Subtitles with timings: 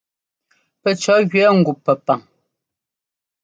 [0.81, 2.21] Pɛcʉ̈ jʉɛ ŋgup Pɛpaŋ.